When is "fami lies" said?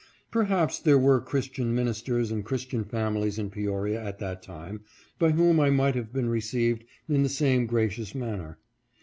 2.83-3.37